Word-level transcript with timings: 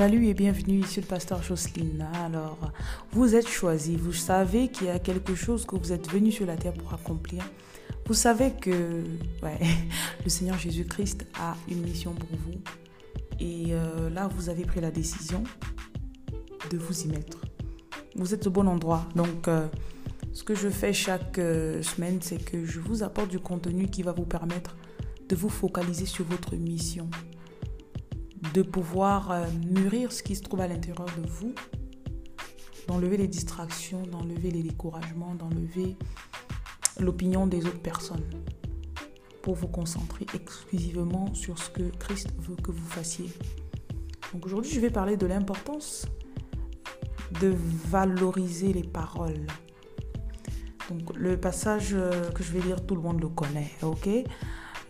Salut 0.00 0.28
et 0.28 0.32
bienvenue 0.32 0.78
ici 0.78 1.02
le 1.02 1.06
pasteur 1.06 1.42
Jocelyne. 1.42 2.06
Alors, 2.24 2.56
vous 3.12 3.34
êtes 3.34 3.46
choisi, 3.46 3.96
vous 3.96 4.14
savez 4.14 4.68
qu'il 4.68 4.86
y 4.86 4.90
a 4.90 4.98
quelque 4.98 5.34
chose 5.34 5.66
que 5.66 5.76
vous 5.76 5.92
êtes 5.92 6.10
venu 6.10 6.32
sur 6.32 6.46
la 6.46 6.56
terre 6.56 6.72
pour 6.72 6.94
accomplir. 6.94 7.44
Vous 8.06 8.14
savez 8.14 8.52
que 8.52 9.04
le 10.24 10.30
Seigneur 10.30 10.58
Jésus-Christ 10.58 11.26
a 11.38 11.54
une 11.68 11.82
mission 11.82 12.14
pour 12.14 12.30
vous. 12.30 12.62
Et 13.40 13.74
euh, 13.74 14.08
là, 14.08 14.26
vous 14.34 14.48
avez 14.48 14.64
pris 14.64 14.80
la 14.80 14.90
décision 14.90 15.44
de 16.70 16.78
vous 16.78 17.02
y 17.02 17.08
mettre. 17.08 17.36
Vous 18.16 18.32
êtes 18.32 18.46
au 18.46 18.50
bon 18.50 18.68
endroit. 18.68 19.06
Donc, 19.14 19.48
euh, 19.48 19.68
ce 20.32 20.44
que 20.44 20.54
je 20.54 20.70
fais 20.70 20.94
chaque 20.94 21.38
euh, 21.38 21.82
semaine, 21.82 22.20
c'est 22.22 22.42
que 22.42 22.64
je 22.64 22.80
vous 22.80 23.02
apporte 23.02 23.28
du 23.28 23.38
contenu 23.38 23.86
qui 23.88 24.02
va 24.02 24.12
vous 24.12 24.24
permettre 24.24 24.76
de 25.28 25.36
vous 25.36 25.50
focaliser 25.50 26.06
sur 26.06 26.24
votre 26.24 26.56
mission 26.56 27.10
de 28.54 28.62
pouvoir 28.62 29.30
euh, 29.30 29.46
mûrir 29.68 30.12
ce 30.12 30.22
qui 30.22 30.34
se 30.34 30.42
trouve 30.42 30.60
à 30.60 30.68
l'intérieur 30.68 31.06
de 31.16 31.28
vous, 31.28 31.54
d'enlever 32.88 33.16
les 33.16 33.28
distractions, 33.28 34.02
d'enlever 34.02 34.50
les 34.50 34.62
découragements, 34.62 35.34
d'enlever 35.34 35.96
l'opinion 36.98 37.46
des 37.46 37.64
autres 37.66 37.80
personnes 37.80 38.24
pour 39.42 39.54
vous 39.54 39.68
concentrer 39.68 40.26
exclusivement 40.34 41.32
sur 41.34 41.58
ce 41.58 41.70
que 41.70 41.82
Christ 41.98 42.28
veut 42.38 42.56
que 42.56 42.70
vous 42.70 42.88
fassiez. 42.88 43.30
Donc 44.32 44.46
aujourd'hui, 44.46 44.70
je 44.70 44.80
vais 44.80 44.90
parler 44.90 45.16
de 45.16 45.26
l'importance 45.26 46.06
de 47.40 47.54
valoriser 47.88 48.72
les 48.72 48.82
paroles. 48.82 49.46
Donc 50.88 51.16
le 51.16 51.38
passage 51.38 51.90
euh, 51.92 52.30
que 52.32 52.42
je 52.42 52.52
vais 52.52 52.60
lire, 52.60 52.84
tout 52.84 52.96
le 52.96 53.02
monde 53.02 53.20
le 53.20 53.28
connaît, 53.28 53.70
ok? 53.82 54.08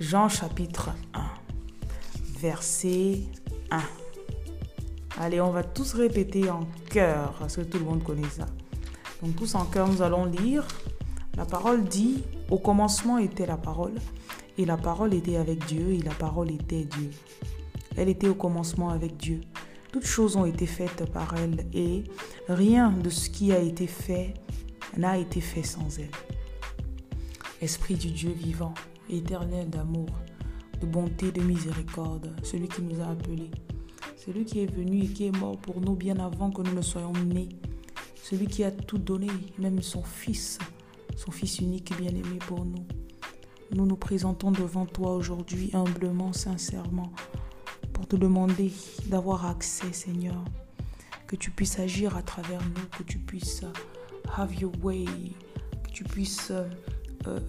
Jean 0.01 0.28
chapitre 0.28 0.90
1, 1.12 1.23
verset 2.38 3.20
1. 3.70 3.80
Allez, 5.18 5.40
on 5.40 5.51
va 5.51 5.63
tous 5.63 5.95
répéter 5.95 6.49
en 6.51 6.60
cœur, 6.88 7.35
parce 7.38 7.57
que 7.57 7.63
tout 7.63 7.79
le 7.79 7.85
monde 7.85 8.02
connaît 8.02 8.29
ça. 8.30 8.46
Donc 9.23 9.37
tous 9.37 9.54
en 9.54 9.65
cœur, 9.66 9.88
nous 9.88 10.02
allons 10.02 10.24
lire. 10.24 10.66
La 11.37 11.45
parole 11.45 11.85
dit, 11.85 12.23
au 12.51 12.59
commencement 12.59 13.18
était 13.18 13.46
la 13.46 13.57
parole, 13.57 13.95
et 14.59 14.65
la 14.65 14.77
parole 14.77 15.15
était 15.15 15.37
avec 15.37 15.65
Dieu, 15.66 15.90
et 15.90 15.99
la 15.99 16.15
parole 16.15 16.51
était 16.51 16.85
Dieu. 16.85 17.10
Elle 17.96 18.09
était 18.09 18.29
au 18.29 18.35
commencement 18.35 18.90
avec 18.90 19.16
Dieu. 19.16 19.40
Toutes 19.93 20.07
choses 20.07 20.37
ont 20.37 20.46
été 20.46 20.66
faites 20.66 21.10
par 21.12 21.34
elle, 21.37 21.66
et 21.73 22.05
rien 22.49 22.90
de 22.90 23.10
ce 23.10 23.29
qui 23.29 23.52
a 23.52 23.59
été 23.59 23.87
fait 23.87 24.34
n'a 24.96 25.18
été 25.18 25.40
fait 25.40 25.62
sans 25.62 25.99
elle. 25.99 26.10
Esprit 27.60 27.95
du 27.95 28.10
Dieu 28.10 28.30
vivant, 28.30 28.74
éternel 29.10 29.68
d'amour, 29.68 30.09
de 30.80 30.86
bonté, 30.86 31.30
de 31.32 31.42
miséricorde, 31.42 32.34
celui 32.42 32.68
qui 32.68 32.82
nous 32.82 33.00
a 33.00 33.09
appelés, 33.09 33.50
celui 34.16 34.45
qui 34.45 34.60
est 34.60 34.73
venu 34.73 35.04
et 35.04 35.09
qui 35.09 35.26
est 35.26 35.37
mort 35.37 35.59
pour 35.59 35.80
nous 35.80 35.95
bien 35.95 36.18
avant 36.18 36.50
que 36.50 36.62
nous 36.62 36.74
ne 36.74 36.82
soyons 36.82 37.12
nés, 37.12 37.48
celui 38.22 38.46
qui 38.46 38.64
a 38.64 38.70
tout 38.70 38.98
donné, 38.98 39.28
même 39.59 39.82
son 39.82 40.02
Fils, 40.02 40.59
son 41.16 41.30
Fils 41.30 41.59
unique 41.60 41.92
et 41.92 41.95
bien-aimé 41.96 42.38
pour 42.46 42.64
nous. 42.64 42.87
Nous 43.72 43.87
nous 43.87 43.96
présentons 43.96 44.50
devant 44.50 44.87
toi 44.87 45.14
aujourd'hui 45.14 45.70
humblement, 45.74 46.32
sincèrement, 46.32 47.12
pour 47.92 48.06
te 48.06 48.16
demander 48.16 48.72
d'avoir 49.06 49.46
accès, 49.46 49.92
Seigneur, 49.92 50.44
que 51.26 51.37
tu 51.37 51.50
puisses 51.50 51.78
agir 51.78 52.16
à 52.16 52.22
travers 52.22 52.60
nous, 52.62 52.98
que 52.98 53.04
tu 53.04 53.18
puisses 53.18 53.65
have 54.37 54.54
your 54.54 54.72
way, 54.82 55.04
que 55.84 55.90
tu 55.92 56.04
puisses 56.04 56.50
euh, 56.50 56.68
euh, 57.26 57.40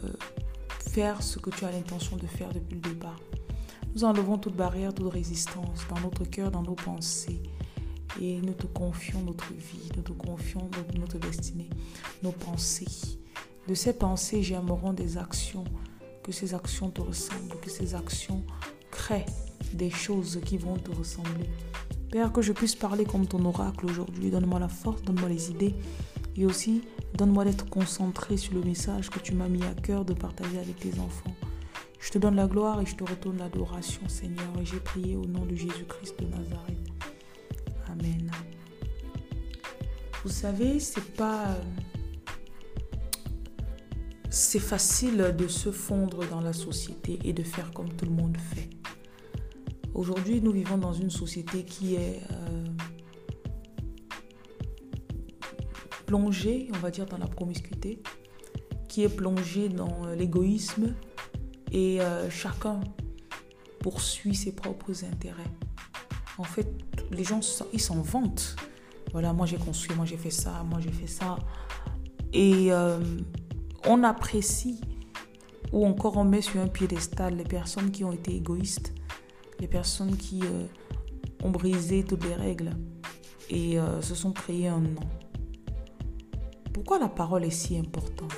faire 0.91 1.23
ce 1.23 1.39
que 1.39 1.49
tu 1.49 1.63
as 1.63 1.71
l'intention 1.71 2.17
de 2.17 2.27
faire 2.27 2.49
depuis 2.49 2.75
le 2.75 2.81
départ. 2.81 3.19
Nous 3.95 4.03
enlevons 4.03 4.37
toute 4.37 4.57
barrière, 4.57 4.93
toute 4.93 5.11
résistance 5.11 5.87
dans 5.89 5.99
notre 6.01 6.25
cœur, 6.25 6.51
dans 6.51 6.63
nos 6.63 6.75
pensées. 6.75 7.41
Et 8.21 8.41
nous 8.41 8.53
te 8.53 8.67
confions 8.67 9.21
notre 9.21 9.53
vie, 9.53 9.89
nous 9.95 10.03
te 10.03 10.11
confions 10.11 10.69
notre, 10.99 11.17
destinée, 11.17 11.69
nos 12.23 12.33
pensées. 12.33 13.17
De 13.69 13.73
ces 13.73 13.93
pensées, 13.93 14.43
j'aimerons 14.43 14.91
des 14.91 15.17
actions, 15.17 15.63
que 16.23 16.33
ces 16.33 16.53
actions 16.53 16.89
te 16.89 16.99
ressemblent, 16.99 17.57
que 17.61 17.69
ces 17.69 17.95
actions 17.95 18.43
créent 18.91 19.25
des 19.73 19.89
choses 19.89 20.41
qui 20.43 20.57
vont 20.57 20.75
te 20.75 20.91
ressembler. 20.91 21.49
Père, 22.11 22.33
que 22.33 22.41
je 22.41 22.51
puisse 22.51 22.75
parler 22.75 23.05
comme 23.05 23.27
ton 23.27 23.45
oracle 23.45 23.85
aujourd'hui. 23.85 24.29
Donne-moi 24.29 24.59
la 24.59 24.67
force, 24.67 25.01
donne-moi 25.03 25.29
les 25.29 25.51
idées 25.51 25.73
et 26.35 26.45
aussi 26.45 26.81
Donne-moi 27.15 27.45
d'être 27.45 27.69
concentré 27.69 28.37
sur 28.37 28.53
le 28.53 28.61
message 28.61 29.09
que 29.09 29.19
tu 29.19 29.33
m'as 29.33 29.47
mis 29.47 29.63
à 29.63 29.73
cœur 29.73 30.05
de 30.05 30.13
partager 30.13 30.57
avec 30.57 30.79
tes 30.79 30.99
enfants. 30.99 31.35
Je 31.99 32.09
te 32.09 32.17
donne 32.17 32.35
la 32.35 32.47
gloire 32.47 32.81
et 32.81 32.85
je 32.85 32.95
te 32.95 33.03
retourne 33.03 33.37
l'adoration, 33.37 34.07
Seigneur. 34.09 34.47
Et 34.59 34.65
j'ai 34.65 34.79
prié 34.79 35.15
au 35.15 35.25
nom 35.25 35.45
de 35.45 35.55
Jésus-Christ 35.55 36.19
de 36.19 36.25
Nazareth. 36.25 36.89
Amen. 37.87 38.31
Vous 40.23 40.29
savez, 40.29 40.79
c'est 40.79 41.13
pas. 41.13 41.57
C'est 44.29 44.59
facile 44.59 45.35
de 45.37 45.47
se 45.47 45.71
fondre 45.71 46.27
dans 46.29 46.41
la 46.41 46.53
société 46.53 47.19
et 47.25 47.33
de 47.33 47.43
faire 47.43 47.71
comme 47.71 47.89
tout 47.93 48.05
le 48.05 48.11
monde 48.11 48.37
fait. 48.37 48.69
Aujourd'hui, 49.93 50.41
nous 50.41 50.53
vivons 50.53 50.77
dans 50.77 50.93
une 50.93 51.09
société 51.09 51.65
qui 51.65 51.95
est 51.95 52.21
euh, 52.31 52.65
plongé, 56.11 56.67
on 56.75 56.79
va 56.79 56.91
dire, 56.91 57.05
dans 57.05 57.17
la 57.17 57.27
promiscuité, 57.27 58.03
qui 58.89 59.03
est 59.03 59.15
plongé 59.15 59.69
dans 59.69 60.05
euh, 60.05 60.15
l'égoïsme 60.15 60.93
et 61.71 62.01
euh, 62.01 62.29
chacun 62.29 62.81
poursuit 63.79 64.35
ses 64.35 64.51
propres 64.51 65.05
intérêts. 65.05 65.53
En 66.37 66.43
fait, 66.43 66.67
les 67.11 67.23
gens, 67.23 67.39
ils 67.71 67.79
s'en 67.79 68.01
vantent. 68.01 68.57
Voilà, 69.13 69.31
moi 69.31 69.45
j'ai 69.45 69.55
construit, 69.55 69.95
moi 69.95 70.05
j'ai 70.05 70.17
fait 70.17 70.31
ça, 70.31 70.63
moi 70.69 70.81
j'ai 70.81 70.91
fait 70.91 71.07
ça. 71.07 71.37
Et 72.33 72.73
euh, 72.73 72.99
on 73.87 74.03
apprécie 74.03 74.81
ou 75.71 75.85
encore 75.85 76.17
on 76.17 76.25
met 76.25 76.41
sur 76.41 76.59
un 76.59 76.67
piédestal 76.67 77.37
les 77.37 77.45
personnes 77.45 77.89
qui 77.89 78.03
ont 78.03 78.11
été 78.11 78.35
égoïstes, 78.35 78.93
les 79.61 79.67
personnes 79.67 80.17
qui 80.17 80.41
ont 81.41 81.51
brisé 81.51 82.03
toutes 82.03 82.25
les 82.25 82.35
règles 82.35 82.71
et 83.49 83.77
se 84.01 84.15
sont 84.15 84.33
créés 84.33 84.67
un 84.67 84.81
nom. 84.81 85.07
Pourquoi 86.73 86.99
la 86.99 87.09
parole 87.09 87.43
est 87.43 87.49
si 87.51 87.77
importante? 87.77 88.33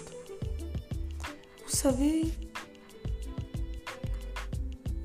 Vous 1.66 1.76
savez, 1.76 2.34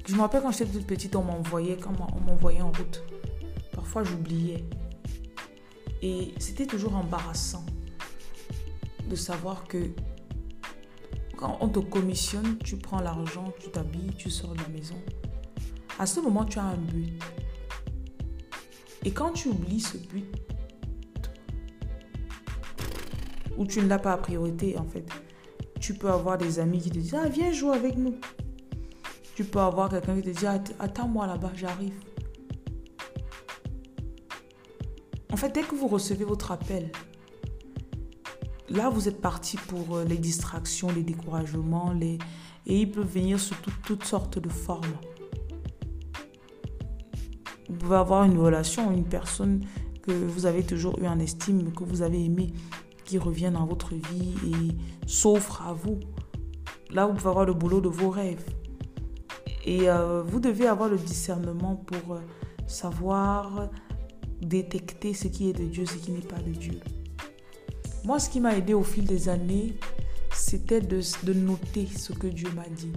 je 0.06 0.14
me 0.14 0.20
rappelle 0.20 0.42
quand 0.42 0.52
j'étais 0.52 0.72
toute 0.72 0.86
petite, 0.86 1.14
on 1.16 1.22
m'envoyait, 1.22 1.76
quand 1.76 1.92
on 2.16 2.20
m'envoyait 2.20 2.62
en 2.62 2.72
route. 2.72 3.04
Parfois, 3.72 4.04
j'oubliais. 4.04 4.64
Et 6.00 6.32
c'était 6.38 6.66
toujours 6.66 6.96
embarrassant 6.96 7.64
de 9.08 9.16
savoir 9.16 9.66
que 9.66 9.90
quand 11.36 11.58
on 11.60 11.68
te 11.68 11.78
commissionne, 11.78 12.58
tu 12.58 12.76
prends 12.76 13.00
l'argent, 13.00 13.52
tu 13.60 13.70
t'habilles, 13.70 14.14
tu 14.16 14.30
sors 14.30 14.54
de 14.54 14.62
la 14.62 14.68
maison. 14.68 14.96
À 15.98 16.06
ce 16.06 16.20
moment, 16.20 16.44
tu 16.44 16.58
as 16.58 16.64
un 16.64 16.76
but. 16.76 17.22
Et 19.04 19.12
quand 19.12 19.32
tu 19.32 19.48
oublies 19.48 19.80
ce 19.80 19.98
but, 19.98 20.24
ou 23.58 23.66
tu 23.66 23.82
ne 23.82 23.88
l'as 23.88 23.98
pas 23.98 24.12
à 24.12 24.16
priorité 24.16 24.78
en 24.78 24.84
fait. 24.84 25.04
Tu 25.80 25.94
peux 25.94 26.08
avoir 26.08 26.38
des 26.38 26.58
amis 26.60 26.80
qui 26.80 26.90
te 26.90 26.98
disent 26.98 27.14
Ah, 27.14 27.28
viens 27.28 27.52
jouer 27.52 27.76
avec 27.76 27.98
nous. 27.98 28.14
Tu 29.34 29.44
peux 29.44 29.60
avoir 29.60 29.90
quelqu'un 29.90 30.16
qui 30.16 30.32
te 30.32 30.38
dit 30.38 30.46
Attends-moi 30.78 31.26
là-bas, 31.26 31.52
j'arrive. 31.54 31.94
En 35.32 35.36
fait, 35.36 35.54
dès 35.54 35.62
que 35.62 35.74
vous 35.74 35.88
recevez 35.88 36.24
votre 36.24 36.50
appel, 36.50 36.90
là, 38.68 38.88
vous 38.88 39.08
êtes 39.08 39.20
parti 39.20 39.56
pour 39.56 39.96
euh, 39.96 40.04
les 40.04 40.16
distractions, 40.16 40.88
les 40.88 41.02
découragements, 41.02 41.92
les... 41.92 42.18
et 42.66 42.80
ils 42.80 42.90
peuvent 42.90 43.06
venir 43.06 43.38
sous 43.38 43.54
toutes 43.84 44.04
sortes 44.04 44.38
de 44.38 44.48
formes. 44.48 44.96
Vous 47.68 47.76
pouvez 47.76 47.96
avoir 47.96 48.24
une 48.24 48.38
relation, 48.38 48.90
une 48.90 49.04
personne 49.04 49.64
que 50.02 50.12
vous 50.12 50.46
avez 50.46 50.64
toujours 50.64 50.98
eu 50.98 51.06
en 51.06 51.18
estime, 51.18 51.72
que 51.72 51.84
vous 51.84 52.02
avez 52.02 52.24
aimé, 52.24 52.52
qui 53.08 53.16
revient 53.16 53.50
dans 53.50 53.64
votre 53.64 53.94
vie 53.94 54.34
et 54.46 55.08
s'offre 55.08 55.62
à 55.62 55.72
vous. 55.72 55.98
Là, 56.90 57.06
vous 57.06 57.14
pouvez 57.14 57.30
avoir 57.30 57.46
le 57.46 57.54
boulot 57.54 57.80
de 57.80 57.88
vos 57.88 58.10
rêves. 58.10 58.44
Et 59.64 59.88
euh, 59.88 60.22
vous 60.22 60.40
devez 60.40 60.66
avoir 60.66 60.90
le 60.90 60.98
discernement 60.98 61.76
pour 61.76 62.16
euh, 62.16 62.20
savoir 62.66 63.70
détecter 64.42 65.14
ce 65.14 65.26
qui 65.26 65.48
est 65.48 65.54
de 65.54 65.64
Dieu, 65.64 65.86
ce 65.86 65.94
qui 65.94 66.12
n'est 66.12 66.20
pas 66.20 66.38
de 66.38 66.50
Dieu. 66.50 66.80
Moi, 68.04 68.18
ce 68.18 68.28
qui 68.28 68.40
m'a 68.40 68.54
aidé 68.54 68.74
au 68.74 68.82
fil 68.82 69.04
des 69.04 69.30
années, 69.30 69.74
c'était 70.30 70.82
de, 70.82 71.00
noter 71.32 71.86
ce 71.86 72.12
que 72.12 72.26
Dieu 72.26 72.50
m'a 72.54 72.68
dit. 72.68 72.92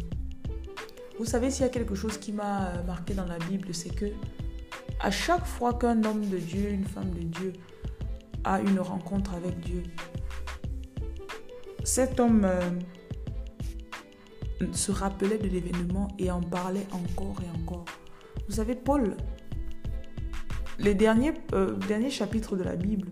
Vous 1.19 1.25
savez, 1.25 1.51
s'il 1.51 1.61
y 1.61 1.69
a 1.69 1.71
quelque 1.71 1.95
chose 1.95 2.17
qui 2.17 2.33
m'a 2.33 2.67
euh, 2.67 2.83
marqué 2.83 3.13
dans 3.13 3.25
la 3.25 3.39
Bible, 3.39 3.73
c'est 3.73 3.95
que 3.95 4.07
à 4.99 5.09
chaque 5.09 5.45
fois 5.45 5.73
qu'un 5.73 6.03
homme 6.03 6.27
de 6.27 6.37
Dieu, 6.37 6.69
une 6.69 6.85
femme 6.85 7.11
de 7.11 7.23
Dieu 7.23 7.53
à 8.43 8.61
une 8.61 8.79
rencontre 8.79 9.33
avec 9.33 9.59
Dieu. 9.59 9.83
Cet 11.83 12.19
homme 12.19 12.45
euh, 12.45 12.61
se 14.71 14.91
rappelait 14.91 15.37
de 15.37 15.47
l'événement 15.47 16.07
et 16.19 16.29
en 16.31 16.41
parlait 16.41 16.87
encore 16.91 17.35
et 17.41 17.61
encore. 17.61 17.85
Vous 18.47 18.55
savez, 18.55 18.75
Paul 18.75 19.15
les 20.81 20.95
derniers, 20.95 21.33
euh, 21.53 21.77
chapitres 22.09 22.55
de 22.55 22.63
la 22.63 22.75
Bible, 22.75 23.09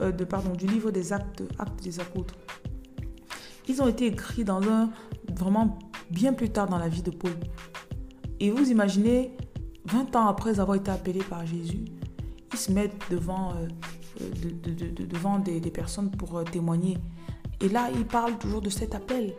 euh, 0.00 0.10
de, 0.10 0.24
pardon, 0.24 0.52
du 0.52 0.66
livre 0.66 0.90
des 0.90 1.12
actes, 1.12 1.42
actes 1.58 1.82
des 1.82 2.00
apôtres, 2.00 2.34
ils 3.68 3.82
ont 3.82 3.88
été 3.88 4.06
écrits 4.06 4.44
dans 4.44 4.62
un 4.62 4.90
vraiment 5.34 5.78
bien 6.10 6.32
plus 6.32 6.50
tard 6.50 6.68
dans 6.68 6.78
la 6.78 6.88
vie 6.88 7.02
de 7.02 7.10
Paul. 7.10 7.32
Et 8.40 8.50
vous 8.50 8.70
imaginez, 8.70 9.36
20 9.86 10.16
ans 10.16 10.26
après 10.26 10.60
avoir 10.60 10.76
été 10.76 10.90
appelé 10.90 11.20
par 11.20 11.46
Jésus, 11.46 11.84
ils 12.52 12.58
se 12.58 12.72
mettent 12.72 13.10
devant, 13.10 13.54
devant 14.20 15.38
des, 15.38 15.60
personnes 15.60 16.10
pour 16.10 16.42
témoigner. 16.44 16.98
Et 17.60 17.68
là, 17.68 17.88
ils 17.94 18.06
parlent 18.06 18.38
toujours 18.38 18.60
de 18.60 18.70
cet 18.70 18.94
appel. 18.94 19.34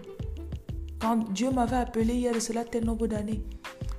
Quand 1.00 1.32
Dieu 1.32 1.52
m'avait 1.52 1.76
appelé 1.76 2.14
il 2.14 2.22
y 2.22 2.28
a 2.28 2.34
de 2.34 2.40
cela 2.40 2.64
tel 2.64 2.86
nombre 2.86 3.08
d'années, 3.08 3.44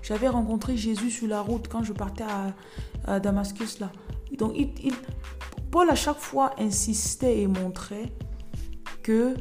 j'avais 0.02 0.28
rencontré 0.28 0.76
Jésus 0.76 1.10
sur 1.10 1.28
la 1.28 1.40
route 1.40 1.68
quand 1.68 1.82
je 1.82 1.92
partais 1.92 2.24
à, 3.06 3.20
Damascus 3.20 3.78
là. 3.78 3.92
Donc 4.36 4.54
il, 4.56 4.92
Paul 5.70 5.88
à 5.90 5.94
chaque 5.94 6.18
fois 6.18 6.52
insistait 6.58 7.40
et 7.40 7.46
montrait 7.46 8.12
que 9.02 9.34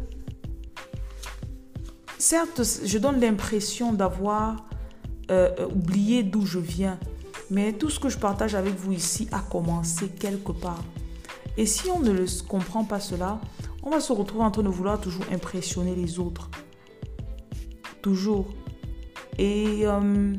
certes, 2.19 2.61
je 2.83 2.97
donne 2.97 3.19
l'impression 3.19 3.93
d'avoir 3.93 4.67
euh, 5.31 5.49
euh, 5.59 5.67
oublié 5.67 6.23
d'où 6.23 6.45
je 6.45 6.59
viens, 6.59 6.99
mais 7.49 7.73
tout 7.73 7.89
ce 7.89 7.99
que 7.99 8.09
je 8.09 8.17
partage 8.17 8.53
avec 8.53 8.75
vous 8.75 8.91
ici 8.91 9.27
a 9.31 9.39
commencé 9.39 10.09
quelque 10.09 10.51
part. 10.51 10.83
Et 11.57 11.65
si 11.65 11.89
on 11.89 11.99
ne 11.99 12.25
comprend 12.47 12.83
pas 12.83 12.99
cela, 12.99 13.39
on 13.83 13.89
va 13.89 13.99
se 13.99 14.11
retrouver 14.11 14.43
en 14.43 14.51
train 14.51 14.63
de 14.63 14.69
vouloir 14.69 14.99
toujours 14.99 15.25
impressionner 15.31 15.95
les 15.95 16.19
autres. 16.19 16.49
Toujours. 18.01 18.47
Et 19.37 19.81
euh, 19.83 20.33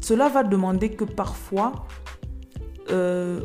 cela 0.00 0.28
va 0.28 0.42
demander 0.42 0.90
que 0.90 1.04
parfois, 1.04 1.86
euh, 2.90 3.44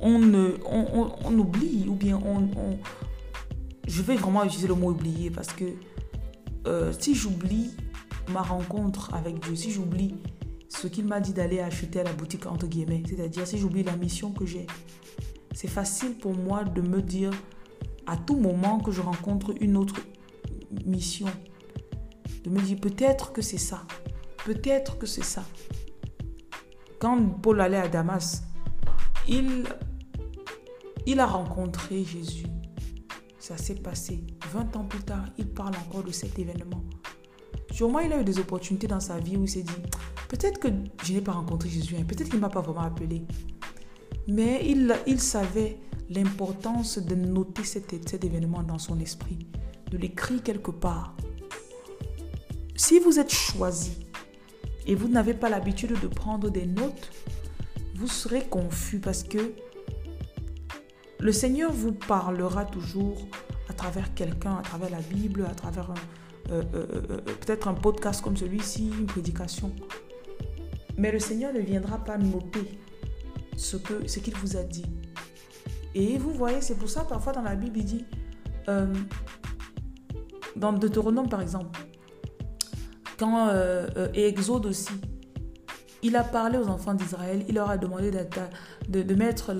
on, 0.00 0.20
on, 0.64 1.38
oublie 1.38 1.86
ou 1.88 1.94
bien 1.94 2.20
on, 2.24 2.78
Je 3.86 4.02
vais 4.02 4.16
vraiment 4.16 4.44
utiliser 4.44 4.68
le 4.68 4.74
mot 4.74 4.90
oublier 4.90 5.30
parce 5.30 5.52
que 5.52 5.64
euh, 6.66 6.92
si 6.98 7.14
j'oublie 7.14 7.70
ma 8.28 8.42
rencontre 8.42 9.12
avec 9.14 9.40
Dieu, 9.40 9.56
si 9.56 9.70
j'oublie 9.70 10.14
ce 10.76 10.86
qu'il 10.88 11.06
m'a 11.06 11.20
dit 11.20 11.32
d'aller 11.32 11.60
acheter 11.60 12.00
à 12.00 12.04
la 12.04 12.12
boutique, 12.12 12.46
entre 12.46 12.66
guillemets, 12.66 13.02
c'est-à-dire 13.06 13.46
si 13.46 13.58
j'oublie 13.58 13.82
la 13.82 13.96
mission 13.96 14.32
que 14.32 14.46
j'ai, 14.46 14.66
c'est 15.54 15.68
facile 15.68 16.14
pour 16.16 16.34
moi 16.34 16.64
de 16.64 16.80
me 16.80 17.02
dire 17.02 17.30
à 18.06 18.16
tout 18.16 18.36
moment 18.36 18.80
que 18.80 18.90
je 18.90 19.00
rencontre 19.00 19.52
une 19.60 19.76
autre 19.76 20.00
mission, 20.86 21.28
de 22.44 22.50
me 22.50 22.60
dire 22.60 22.80
peut-être 22.80 23.32
que 23.32 23.42
c'est 23.42 23.58
ça, 23.58 23.82
peut-être 24.44 24.98
que 24.98 25.06
c'est 25.06 25.24
ça. 25.24 25.44
Quand 26.98 27.18
Paul 27.40 27.60
allait 27.60 27.76
à 27.76 27.88
Damas, 27.88 28.42
il, 29.28 29.64
il 31.06 31.20
a 31.20 31.26
rencontré 31.26 32.02
Jésus. 32.02 32.46
Ça 33.38 33.56
s'est 33.56 33.74
passé. 33.74 34.24
20 34.52 34.76
ans 34.76 34.84
plus 34.84 35.02
tard, 35.02 35.26
il 35.36 35.48
parle 35.48 35.74
encore 35.76 36.04
de 36.04 36.12
cet 36.12 36.38
événement. 36.38 36.82
Sûrement, 37.72 38.00
il 38.00 38.12
a 38.12 38.20
eu 38.20 38.24
des 38.24 38.38
opportunités 38.38 38.86
dans 38.86 39.00
sa 39.00 39.18
vie 39.18 39.36
où 39.36 39.44
il 39.44 39.48
s'est 39.48 39.62
dit, 39.62 39.72
peut-être 40.28 40.60
que 40.60 40.68
je 41.04 41.14
n'ai 41.14 41.22
pas 41.22 41.32
rencontré 41.32 41.70
Jésus, 41.70 41.96
hein. 41.98 42.04
peut-être 42.06 42.28
qu'il 42.28 42.36
ne 42.36 42.42
m'a 42.42 42.50
pas 42.50 42.60
vraiment 42.60 42.82
appelé. 42.82 43.22
Mais 44.28 44.60
il, 45.06 45.20
savait 45.20 45.78
l'importance 46.10 46.98
de 46.98 47.14
noter 47.14 47.64
cet, 47.64 48.08
cet 48.08 48.24
événement 48.24 48.62
dans 48.62 48.78
son 48.78 49.00
esprit, 49.00 49.48
de 49.90 49.96
l'écrire 49.96 50.42
quelque 50.42 50.70
part. 50.70 51.16
Si 52.76 52.98
vous 52.98 53.18
êtes 53.18 53.32
choisi 53.32 54.06
et 54.86 54.94
vous 54.94 55.08
n'avez 55.08 55.34
pas 55.34 55.48
l'habitude 55.48 55.98
de 55.98 56.08
prendre 56.08 56.50
des 56.50 56.66
notes, 56.66 57.10
vous 57.94 58.06
serez 58.06 58.42
confus 58.42 58.98
parce 58.98 59.22
que 59.22 59.54
le 61.20 61.32
Seigneur 61.32 61.72
vous 61.72 61.92
parlera 61.92 62.66
toujours 62.66 63.16
à 63.70 63.72
travers 63.72 64.12
quelqu'un, 64.12 64.56
à 64.56 64.62
travers 64.62 64.90
la 64.90 65.00
Bible, 65.00 65.46
à 65.50 65.54
travers 65.54 65.94
euh, 66.52 66.62
euh, 66.74 66.86
euh, 66.92 67.16
peut-être 67.40 67.66
un 67.66 67.74
podcast 67.74 68.22
comme 68.22 68.36
celui-ci, 68.36 68.90
une 68.98 69.06
prédication. 69.06 69.72
Mais 70.98 71.10
le 71.10 71.18
Seigneur 71.18 71.52
ne 71.52 71.60
viendra 71.60 71.96
pas 71.98 72.18
noter 72.18 72.78
ce 73.56 73.78
qu'il 73.78 74.08
ce 74.08 74.18
qu'il 74.18 74.36
vous 74.36 74.56
a 74.56 74.62
dit. 74.62 74.84
Et 75.94 76.18
vous 76.18 76.32
voyez, 76.32 76.60
c'est 76.60 76.74
pour 76.74 76.90
ça 76.90 77.04
parfois 77.04 77.32
dans 77.32 77.42
la 77.42 77.54
Bible, 77.54 77.78
il 77.78 77.84
dit, 77.84 78.04
dans 80.56 80.72
Deutéronome 80.72 81.28
par 81.28 81.40
exemple, 81.40 81.78
quand, 83.18 83.50
et 84.14 84.26
Exode 84.26 84.66
aussi, 84.66 84.94
il 86.02 86.16
a 86.16 86.24
parlé 86.24 86.56
aux 86.56 86.68
enfants 86.68 86.94
d'Israël, 86.94 87.44
il 87.46 87.54
leur 87.54 87.68
a 87.68 87.76
demandé 87.76 88.10
de, 88.10 89.14
mettre 89.14 89.52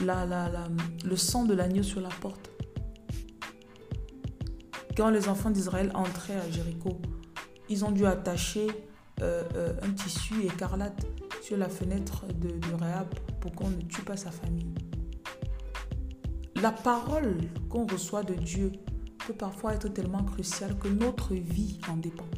le 0.00 1.16
sang 1.16 1.44
de 1.44 1.54
l'agneau 1.54 1.82
sur 1.82 2.00
la 2.00 2.08
porte. 2.08 2.55
Quand 4.96 5.10
les 5.10 5.28
enfants 5.28 5.50
d'Israël 5.50 5.90
entraient 5.94 6.36
à 6.36 6.50
Jéricho, 6.50 6.98
ils 7.68 7.84
ont 7.84 7.90
dû 7.90 8.06
attacher 8.06 8.66
euh, 9.20 9.74
un 9.82 9.90
tissu 9.90 10.44
écarlate 10.44 11.06
sur 11.42 11.58
la 11.58 11.68
fenêtre 11.68 12.24
de, 12.34 12.48
de 12.48 13.40
pour 13.40 13.52
qu'on 13.52 13.68
ne 13.68 13.82
tue 13.82 14.02
pas 14.02 14.16
sa 14.16 14.30
famille. 14.30 14.72
La 16.62 16.72
parole 16.72 17.36
qu'on 17.68 17.86
reçoit 17.86 18.22
de 18.22 18.32
Dieu 18.32 18.72
peut 19.26 19.34
parfois 19.34 19.74
être 19.74 19.88
tellement 19.88 20.24
cruciale 20.24 20.78
que 20.78 20.88
notre 20.88 21.34
vie 21.34 21.78
en 21.90 21.96
dépend. 21.96 22.28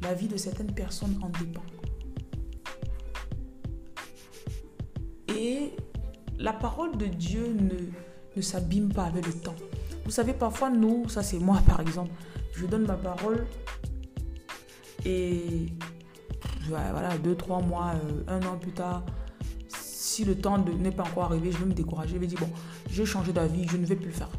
La 0.00 0.14
vie 0.14 0.28
de 0.28 0.38
certaines 0.38 0.74
personnes 0.74 1.18
en 1.22 1.28
dépend. 1.28 1.64
Et 5.28 5.72
la 6.38 6.54
parole 6.54 6.96
de 6.96 7.06
Dieu 7.06 7.54
ne 8.34 8.40
s'abîme 8.40 8.90
pas 8.90 9.04
avec 9.04 9.26
le 9.26 9.34
temps. 9.34 9.54
Vous 10.04 10.10
savez, 10.10 10.32
parfois, 10.32 10.70
nous, 10.70 11.08
ça 11.08 11.22
c'est 11.22 11.38
moi 11.38 11.60
par 11.66 11.80
exemple, 11.80 12.12
je 12.52 12.66
donne 12.66 12.86
ma 12.86 12.96
parole 12.96 13.46
et 15.04 15.66
voilà, 16.68 17.16
deux, 17.18 17.34
trois 17.34 17.60
mois, 17.60 17.92
euh, 17.94 18.22
un 18.26 18.42
an 18.46 18.56
plus 18.56 18.72
tard, 18.72 19.04
si 20.14 20.24
le 20.24 20.36
temps 20.36 20.58
n'est 20.58 20.92
pas 20.92 21.02
encore 21.02 21.24
arrivé, 21.24 21.50
je 21.50 21.58
vais 21.58 21.66
me 21.66 21.74
décourager. 21.74 22.14
Je 22.14 22.18
vais 22.18 22.26
dire, 22.26 22.38
bon, 22.38 22.48
j'ai 22.88 23.04
changé 23.04 23.32
d'avis, 23.32 23.66
je 23.68 23.76
ne 23.76 23.84
vais 23.84 23.96
plus 23.96 24.12
faire. 24.12 24.30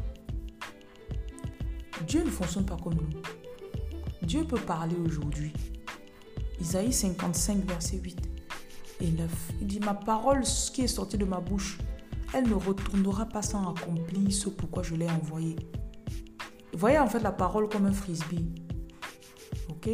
Dieu 2.06 2.22
ne 2.24 2.30
fonctionne 2.30 2.64
pas 2.64 2.76
comme 2.82 2.94
nous. 2.94 3.20
Dieu 4.22 4.44
peut 4.44 4.58
parler 4.58 4.96
aujourd'hui. 4.96 5.52
Isaïe 6.60 6.92
55, 6.92 7.64
verset 7.66 7.98
8 7.98 8.18
et 9.02 9.10
9. 9.10 9.30
Il 9.60 9.66
dit, 9.66 9.80
ma 9.80 9.94
parole 9.94 10.42
qui 10.72 10.82
est 10.82 10.86
sortie 10.86 11.18
de 11.18 11.24
ma 11.24 11.40
bouche, 11.40 11.78
elle 12.34 12.48
ne 12.48 12.54
retournera 12.54 13.26
pas 13.26 13.42
sans 13.42 13.70
accomplir 13.70 14.32
ce 14.32 14.48
pourquoi 14.48 14.82
je 14.82 14.94
l'ai 14.94 15.08
envoyée. 15.08 15.56
voyez 16.74 16.98
en 16.98 17.06
fait 17.06 17.20
la 17.20 17.32
parole 17.32 17.68
comme 17.68 17.86
un 17.86 17.92
frisbee. 17.92 18.52
Ok? 19.68 19.90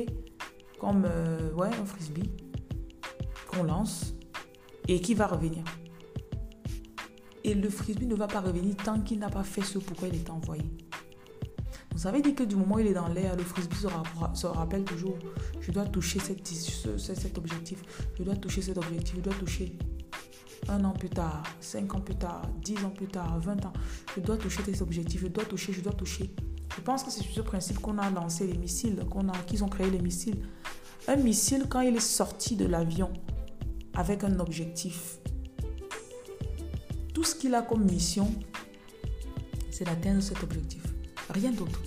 Comme 0.80 1.04
euh, 1.06 1.52
ouais, 1.52 1.68
un 1.68 1.84
frisbee 1.84 2.30
qu'on 3.48 3.64
lance 3.64 4.14
et 4.88 5.00
qui 5.00 5.14
va 5.14 5.26
revenir. 5.26 5.62
Et 7.44 7.54
le 7.54 7.68
frisbee 7.68 8.06
ne 8.06 8.14
va 8.14 8.26
pas 8.26 8.40
revenir 8.40 8.76
tant 8.76 9.00
qu'il 9.00 9.18
n'a 9.18 9.28
pas 9.28 9.44
fait 9.44 9.62
ce 9.62 9.78
pourquoi 9.78 10.08
il 10.08 10.14
est 10.14 10.30
envoyé. 10.30 10.64
Vous 11.94 12.06
avez 12.06 12.22
dit 12.22 12.34
que 12.34 12.42
du 12.42 12.56
moment 12.56 12.76
où 12.76 12.78
il 12.78 12.86
est 12.86 12.94
dans 12.94 13.08
l'air, 13.08 13.36
le 13.36 13.42
frisbee 13.42 13.76
se, 13.76 14.46
rappelle 14.46 14.84
toujours, 14.84 15.18
je 15.60 15.70
dois 15.70 15.84
toucher 15.84 16.20
cet, 16.20 16.46
cet 16.46 17.38
objectif, 17.38 17.82
je 18.18 18.22
dois 18.22 18.34
toucher 18.34 18.62
cet 18.62 18.78
objectif, 18.78 19.16
je 19.16 19.20
dois 19.20 19.34
toucher 19.34 19.76
un 20.68 20.84
an 20.84 20.92
plus 20.92 21.10
tard, 21.10 21.42
cinq 21.60 21.94
ans 21.94 22.00
plus 22.00 22.16
tard, 22.16 22.42
dix 22.62 22.82
ans 22.84 22.90
plus 22.90 23.08
tard, 23.08 23.38
vingt 23.40 23.64
ans, 23.66 23.72
je 24.14 24.20
dois 24.20 24.36
toucher 24.36 24.62
cet 24.64 24.80
objectifs, 24.82 25.20
je 25.20 25.28
dois 25.28 25.44
toucher, 25.44 25.72
je 25.72 25.80
dois 25.80 25.92
toucher. 25.92 26.34
Je 26.76 26.80
pense 26.80 27.02
que 27.02 27.10
c'est 27.10 27.22
sur 27.22 27.34
ce 27.34 27.40
principe 27.40 27.80
qu'on 27.80 27.98
a 27.98 28.08
lancé 28.10 28.46
les 28.46 28.56
missiles, 28.56 29.04
qu'on 29.10 29.28
a, 29.28 29.36
qu'ils 29.46 29.62
ont 29.62 29.68
créé 29.68 29.90
les 29.90 30.00
missiles. 30.00 30.42
Un 31.08 31.16
missile, 31.16 31.66
quand 31.68 31.80
il 31.80 31.96
est 31.96 32.00
sorti 32.00 32.56
de 32.56 32.64
l'avion 32.64 33.12
avec 33.94 34.24
un 34.24 34.38
objectif, 34.38 35.18
tout 37.12 37.24
ce 37.24 37.34
qu'il 37.34 37.54
a 37.54 37.62
comme 37.62 37.84
mission, 37.84 38.32
c'est 39.70 39.84
d'atteindre 39.84 40.22
cet 40.22 40.42
objectif. 40.42 40.82
Rien 41.30 41.50
d'autre. 41.50 41.80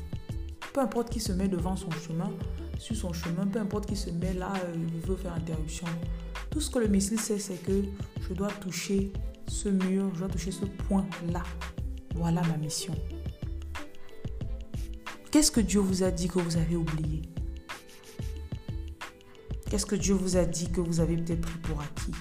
Peu 0.74 0.82
importe 0.82 1.10
qui 1.10 1.20
se 1.20 1.32
met 1.32 1.48
devant 1.48 1.75
son 1.75 1.89
chemin, 1.91 2.29
sur 2.77 2.96
son 2.96 3.13
chemin, 3.13 3.48
peu 3.48 3.60
importe 3.60 3.86
qui 3.88 3.96
se 3.96 4.10
met 4.10 4.34
là, 4.34 4.53
euh, 4.65 4.75
il 4.75 5.01
veut 5.01 5.15
faire 5.15 5.34
interruption. 5.34 5.88
Tout 6.55 6.62
ce 6.62 6.69
que 6.69 6.79
le 6.79 6.88
missile 6.88 7.19
sait, 7.19 7.38
c'est 7.38 7.62
que 7.62 7.83
je 8.21 8.33
dois 8.33 8.47
toucher 8.47 9.12
ce 9.45 9.67
mur, 9.67 10.09
je 10.13 10.19
dois 10.19 10.29
toucher 10.29 10.51
ce 10.51 10.63
point-là. 10.63 11.43
Voilà 12.13 12.41
ma 12.43 12.55
mission. 12.55 12.95
Qu'est-ce 15.31 15.51
que 15.51 15.59
Dieu 15.59 15.81
vous 15.81 16.03
a 16.03 16.12
dit 16.12 16.29
que 16.29 16.39
vous 16.39 16.55
avez 16.55 16.77
oublié? 16.77 17.24
Qu'est-ce 19.69 19.85
que 19.85 19.97
Dieu 19.97 20.13
vous 20.13 20.38
a 20.38 20.45
dit 20.45 20.71
que 20.71 20.79
vous 20.79 21.01
avez 21.01 21.17
peut-être 21.17 21.41
pris 21.41 21.59
pour 21.59 21.81
acquis? 21.81 22.13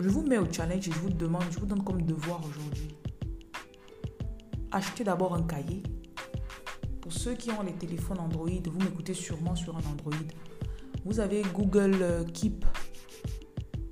Je 0.00 0.08
vous 0.08 0.22
mets 0.22 0.38
au 0.38 0.50
challenge 0.50 0.88
et 0.88 0.90
je 0.90 0.98
vous 1.00 1.10
demande, 1.10 1.44
je 1.50 1.58
vous 1.58 1.66
donne 1.66 1.84
comme 1.84 2.00
devoir 2.00 2.40
aujourd'hui 2.48 2.96
achetez 4.76 5.04
d'abord 5.04 5.34
un 5.34 5.42
cahier. 5.42 5.82
Ceux 7.26 7.34
qui 7.34 7.50
ont 7.50 7.62
les 7.64 7.72
téléphones 7.72 8.20
Android, 8.20 8.48
vous 8.70 8.78
m'écoutez 8.78 9.12
sûrement 9.12 9.56
sur 9.56 9.76
un 9.76 9.80
Android. 9.90 10.14
Vous 11.04 11.18
avez 11.18 11.42
Google 11.52 12.24
Keep. 12.32 12.64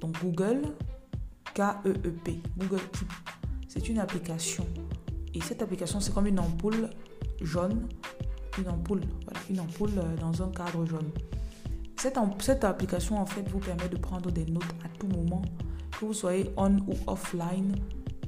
Donc 0.01 0.23
Google, 0.23 0.63
K-E-E-P. 1.53 2.41
Google 2.57 2.83
Keep. 2.93 3.13
C'est 3.67 3.89
une 3.89 3.99
application. 3.99 4.65
Et 5.35 5.41
cette 5.41 5.63
application, 5.63 5.99
c'est 5.99 6.15
comme 6.15 6.29
une 6.29 6.39
ampoule 6.39 6.89
jaune. 7.41 7.89
Une 8.57 8.69
ampoule, 8.69 9.01
voilà, 9.25 9.41
une 9.51 9.59
ampoule 9.59 9.99
euh, 9.99 10.17
dans 10.19 10.41
un 10.41 10.53
cadre 10.53 10.87
jaune. 10.87 11.11
Cette, 11.97 12.17
cette 12.39 12.63
application, 12.63 13.19
en 13.21 13.27
fait, 13.27 13.43
vous 13.49 13.59
permet 13.59 13.89
de 13.89 13.97
prendre 13.97 14.31
des 14.31 14.47
notes 14.47 14.63
à 14.85 14.89
tout 14.97 15.09
moment. 15.09 15.43
Que 15.99 16.05
vous 16.05 16.15
soyez 16.15 16.53
on 16.57 16.77
ou 16.77 16.95
offline, 17.09 17.75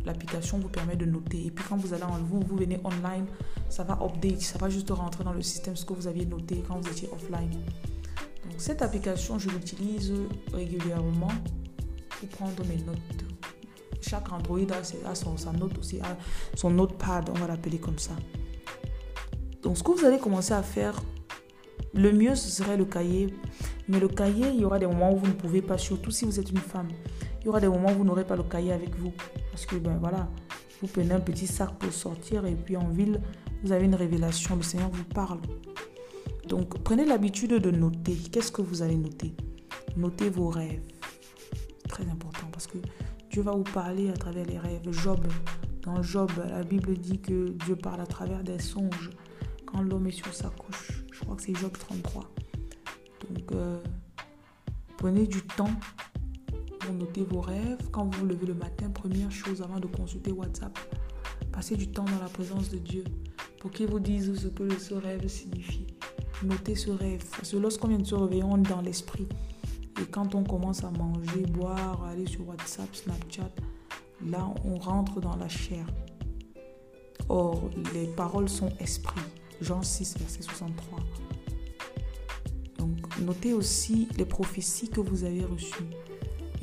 l'application 0.06 0.58
vous 0.58 0.68
permet 0.68 0.96
de 0.96 1.04
noter. 1.04 1.46
Et 1.46 1.50
puis 1.50 1.64
quand 1.68 1.76
vous 1.76 1.92
allez 1.92 2.04
en 2.04 2.18
vous, 2.18 2.40
vous 2.40 2.56
venez 2.56 2.80
online, 2.84 3.26
ça 3.68 3.82
va 3.82 3.98
update, 4.00 4.40
ça 4.40 4.58
va 4.58 4.70
juste 4.70 4.90
rentrer 4.90 5.24
dans 5.24 5.32
le 5.32 5.42
système 5.42 5.76
ce 5.76 5.84
que 5.84 5.92
vous 5.92 6.06
aviez 6.06 6.24
noté 6.24 6.62
quand 6.66 6.80
vous 6.80 6.88
étiez 6.88 7.10
offline. 7.12 7.50
Donc 7.50 8.54
cette 8.56 8.80
application, 8.80 9.38
je 9.38 9.50
l'utilise 9.50 10.12
régulièrement 10.54 11.32
pour 12.08 12.28
prendre 12.30 12.64
mes 12.66 12.76
notes. 12.76 12.96
Chaque 14.00 14.32
Android 14.32 14.60
a, 15.04 15.14
son, 15.14 15.36
sa 15.36 15.52
note 15.52 15.76
aussi, 15.78 15.98
son 16.54 16.70
notepad, 16.70 17.28
on 17.28 17.34
va 17.34 17.48
l'appeler 17.48 17.78
comme 17.78 17.98
ça. 17.98 18.12
Donc 19.62 19.76
ce 19.76 19.82
que 19.82 19.90
vous 19.90 20.04
allez 20.04 20.18
commencer 20.18 20.52
à 20.52 20.62
faire, 20.62 20.94
le 21.92 22.12
mieux 22.12 22.36
ce 22.36 22.48
serait 22.48 22.76
le 22.76 22.84
cahier. 22.84 23.34
Mais 23.88 23.98
le 23.98 24.08
cahier, 24.08 24.48
il 24.48 24.60
y 24.60 24.64
aura 24.64 24.78
des 24.78 24.86
moments 24.86 25.12
où 25.12 25.16
vous 25.16 25.26
ne 25.26 25.32
pouvez 25.32 25.62
pas, 25.62 25.78
surtout 25.78 26.10
si 26.10 26.24
vous 26.24 26.38
êtes 26.38 26.50
une 26.50 26.58
femme. 26.58 26.88
Il 27.40 27.46
y 27.46 27.48
aura 27.48 27.60
des 27.60 27.68
moments 27.68 27.90
où 27.90 27.98
vous 27.98 28.04
n'aurez 28.04 28.24
pas 28.24 28.36
le 28.36 28.42
cahier 28.42 28.72
avec 28.72 28.94
vous. 28.96 29.12
Parce 29.56 29.64
que, 29.64 29.76
ben 29.76 29.96
voilà, 29.96 30.28
vous 30.82 30.86
prenez 30.86 31.12
un 31.12 31.20
petit 31.20 31.46
sac 31.46 31.78
pour 31.78 31.90
sortir 31.90 32.44
et 32.44 32.54
puis 32.54 32.76
en 32.76 32.90
ville, 32.90 33.22
vous 33.62 33.72
avez 33.72 33.86
une 33.86 33.94
révélation. 33.94 34.54
Le 34.54 34.62
Seigneur 34.62 34.90
vous 34.90 35.04
parle. 35.04 35.38
Donc, 36.46 36.78
prenez 36.82 37.06
l'habitude 37.06 37.54
de 37.54 37.70
noter. 37.70 38.16
Qu'est-ce 38.16 38.52
que 38.52 38.60
vous 38.60 38.82
allez 38.82 38.98
noter? 38.98 39.34
Notez 39.96 40.28
vos 40.28 40.50
rêves. 40.50 40.82
Très 41.88 42.02
important 42.02 42.48
parce 42.52 42.66
que 42.66 42.76
Dieu 43.30 43.40
va 43.40 43.52
vous 43.52 43.62
parler 43.62 44.10
à 44.10 44.12
travers 44.12 44.44
les 44.44 44.58
rêves. 44.58 44.82
Job, 44.90 45.26
dans 45.80 46.02
Job, 46.02 46.30
la 46.50 46.62
Bible 46.62 46.94
dit 46.98 47.18
que 47.18 47.48
Dieu 47.64 47.76
parle 47.76 48.02
à 48.02 48.06
travers 48.06 48.44
des 48.44 48.58
songes 48.58 49.08
quand 49.64 49.80
l'homme 49.80 50.06
est 50.06 50.10
sur 50.10 50.34
sa 50.34 50.50
couche. 50.50 51.02
Je 51.12 51.20
crois 51.20 51.34
que 51.34 51.42
c'est 51.42 51.54
Job 51.54 51.72
33. 51.78 52.30
Donc, 53.30 53.52
euh, 53.52 53.78
prenez 54.98 55.26
du 55.26 55.40
temps 55.40 55.70
pour 56.86 56.94
noter 56.94 57.22
vos 57.22 57.40
rêves. 57.40 57.78
Quand 57.90 58.04
vous 58.04 58.20
vous 58.20 58.26
levez 58.26 58.46
le 58.46 58.54
matin, 58.54 58.88
première 58.90 59.30
chose 59.30 59.60
avant 59.60 59.80
de 59.80 59.86
consulter 59.86 60.30
WhatsApp, 60.30 60.78
passez 61.52 61.76
du 61.76 61.88
temps 61.88 62.04
dans 62.04 62.22
la 62.22 62.28
présence 62.28 62.70
de 62.70 62.78
Dieu 62.78 63.04
pour 63.60 63.70
qu'il 63.70 63.88
vous 63.88 63.98
dise 63.98 64.38
ce 64.38 64.48
que 64.48 64.78
ce 64.78 64.94
rêve 64.94 65.26
signifie. 65.26 65.86
Notez 66.42 66.76
ce 66.76 66.90
rêve. 66.90 67.24
Parce 67.30 67.50
que 67.50 67.56
lorsqu'on 67.56 67.88
vient 67.88 67.98
de 67.98 68.06
se 68.06 68.14
réveiller, 68.14 68.44
on 68.44 68.58
est 68.58 68.68
dans 68.68 68.82
l'esprit. 68.82 69.26
Et 70.00 70.04
quand 70.04 70.34
on 70.34 70.44
commence 70.44 70.84
à 70.84 70.90
manger, 70.90 71.46
boire, 71.50 72.04
aller 72.04 72.26
sur 72.26 72.46
WhatsApp, 72.46 72.94
Snapchat, 72.94 73.50
là, 74.24 74.54
on 74.64 74.76
rentre 74.78 75.20
dans 75.20 75.36
la 75.36 75.48
chair. 75.48 75.86
Or, 77.28 77.70
les 77.94 78.06
paroles 78.06 78.48
sont 78.48 78.70
esprit. 78.78 79.20
Jean 79.60 79.82
6, 79.82 80.18
verset 80.18 80.42
63. 80.42 81.00
Donc, 82.78 83.18
notez 83.22 83.54
aussi 83.54 84.08
les 84.16 84.26
prophéties 84.26 84.88
que 84.88 85.00
vous 85.00 85.24
avez 85.24 85.44
reçues. 85.44 85.90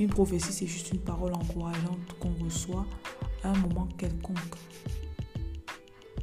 Une 0.00 0.08
prophétie, 0.08 0.52
c'est 0.52 0.66
juste 0.66 0.90
une 0.92 0.98
parole 0.98 1.32
encourageante 1.34 2.16
qu'on 2.18 2.32
reçoit 2.44 2.86
à 3.42 3.50
un 3.50 3.56
moment 3.58 3.88
quelconque. 3.96 4.38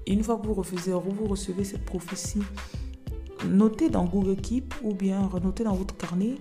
Et 0.06 0.13
une 0.13 0.24
fois 0.24 0.38
que 0.38 0.48
vous 0.48 0.54
refusez, 0.54 0.92
vous 0.92 1.28
recevez 1.28 1.63
cette 1.63 1.86
prophétie, 1.86 2.44
notez 3.48 3.90
dans 3.90 4.06
Google 4.06 4.36
Keep 4.36 4.74
ou 4.84 4.94
bien 4.94 5.30
notez 5.42 5.63
dans 5.63 5.75
votre 5.75 5.96
carnet. 5.96 6.36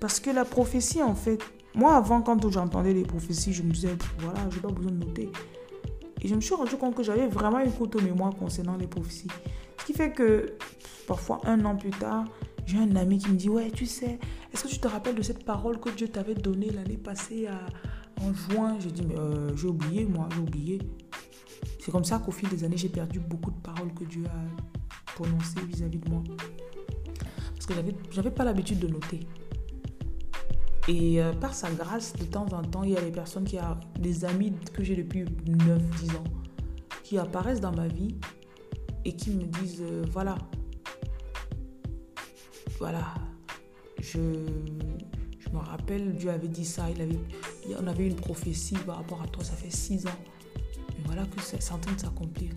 Parce 0.00 0.20
que 0.20 0.30
la 0.30 0.44
prophétie, 0.44 1.02
en 1.02 1.14
fait, 1.14 1.40
moi 1.74 1.96
avant, 1.96 2.22
quand 2.22 2.50
j'entendais 2.50 2.92
les 2.92 3.04
prophéties, 3.04 3.52
je 3.52 3.62
me 3.62 3.72
disais, 3.72 3.96
voilà, 4.18 4.40
je 4.50 4.56
n'ai 4.56 4.62
pas 4.62 4.70
besoin 4.70 4.92
de 4.92 5.04
noter. 5.04 5.30
Et 6.20 6.28
je 6.28 6.34
me 6.34 6.40
suis 6.40 6.54
rendu 6.54 6.76
compte 6.76 6.94
que 6.94 7.02
j'avais 7.02 7.26
vraiment 7.26 7.60
une 7.60 7.72
courte 7.72 8.02
mémoire 8.02 8.34
concernant 8.34 8.76
les 8.76 8.86
prophéties. 8.86 9.28
Ce 9.78 9.84
qui 9.84 9.92
fait 9.92 10.10
que 10.10 10.54
parfois, 11.06 11.40
un 11.44 11.64
an 11.66 11.76
plus 11.76 11.90
tard, 11.90 12.24
j'ai 12.66 12.78
un 12.78 12.96
ami 12.96 13.18
qui 13.18 13.30
me 13.30 13.36
dit, 13.36 13.48
ouais, 13.48 13.70
tu 13.70 13.86
sais, 13.86 14.18
est-ce 14.52 14.64
que 14.64 14.68
tu 14.68 14.78
te 14.78 14.88
rappelles 14.88 15.14
de 15.14 15.22
cette 15.22 15.44
parole 15.44 15.78
que 15.80 15.90
Dieu 15.90 16.08
t'avait 16.08 16.34
donnée 16.34 16.70
l'année 16.70 16.96
passée 16.96 17.48
en 18.20 18.32
juin? 18.32 18.76
J'ai 18.80 18.90
dit, 18.90 19.02
mais 19.02 19.16
euh, 19.16 19.54
j'ai 19.56 19.66
oublié, 19.66 20.06
moi, 20.06 20.28
j'ai 20.34 20.40
oublié. 20.40 20.78
C'est 21.78 21.92
comme 21.92 22.04
ça 22.04 22.18
qu'au 22.18 22.32
fil 22.32 22.48
des 22.48 22.64
années, 22.64 22.76
j'ai 22.76 22.88
perdu 22.88 23.20
beaucoup 23.20 23.50
de 23.50 23.60
paroles 23.60 23.92
que 23.92 24.04
Dieu 24.04 24.24
a 24.26 25.12
prononcées 25.12 25.60
vis-à-vis 25.66 25.98
de 25.98 26.10
moi. 26.10 26.22
Parce 27.54 27.66
que 27.66 27.74
j'avais 28.10 28.30
pas 28.30 28.44
l'habitude 28.44 28.78
de 28.78 28.88
noter. 28.88 29.20
Et 30.86 31.22
euh, 31.22 31.32
par 31.32 31.54
sa 31.54 31.70
grâce, 31.70 32.12
de 32.14 32.24
temps 32.24 32.46
en 32.52 32.62
temps, 32.62 32.82
il 32.82 32.90
y 32.90 32.96
a 32.96 33.00
des 33.00 33.10
personnes 33.10 33.44
qui 33.44 33.58
ont 33.58 33.76
des 33.98 34.24
amis 34.24 34.52
que 34.72 34.82
j'ai 34.82 34.96
depuis 34.96 35.24
9-10 35.24 36.16
ans 36.16 36.24
qui 37.02 37.18
apparaissent 37.18 37.60
dans 37.60 37.74
ma 37.74 37.86
vie 37.86 38.16
et 39.04 39.14
qui 39.14 39.30
me 39.30 39.44
disent 39.44 39.82
euh, 39.82 40.04
voilà, 40.10 40.36
voilà, 42.84 43.14
je, 43.98 44.18
me 44.18 45.58
rappelle, 45.58 46.16
Dieu 46.16 46.28
avait 46.28 46.48
dit 46.48 46.66
ça, 46.66 46.90
il 46.90 47.00
avait, 47.00 47.18
on 47.80 47.86
avait 47.86 48.06
une 48.06 48.14
prophétie 48.14 48.76
par 48.84 48.96
rapport 48.96 49.22
à 49.22 49.26
toi, 49.26 49.42
ça 49.42 49.54
fait 49.54 49.74
six 49.74 50.06
ans. 50.06 50.20
Mais 50.90 51.04
voilà 51.06 51.22
que 51.22 51.40
c'est 51.40 51.72
en 51.72 51.78
train 51.78 51.94
de 51.94 52.00
s'accomplir. 52.00 52.50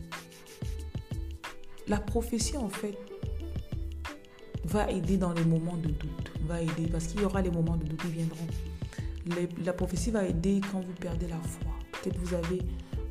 La 1.87 2.01
prophétie, 2.01 2.57
en 2.57 2.67
fait, 2.67 2.97
va 4.65 4.91
aider 4.91 5.15
dans 5.15 5.31
les 5.31 5.45
moments 5.45 5.77
de 5.77 5.87
doute, 5.87 6.31
va 6.45 6.61
aider 6.61 6.87
parce 6.91 7.07
qu'il 7.07 7.21
y 7.21 7.23
aura 7.23 7.41
les 7.41 7.49
moments 7.49 7.77
de 7.77 7.85
doute 7.85 8.01
qui 8.01 8.09
viendront. 8.09 8.47
la 9.63 9.71
prophétie 9.71 10.11
va 10.11 10.25
aider 10.25 10.59
quand 10.73 10.81
vous 10.81 10.93
perdez 10.99 11.27
la 11.27 11.39
foi. 11.39 11.71
Peut-être 12.03 12.17
vous 12.17 12.33
avez 12.33 12.59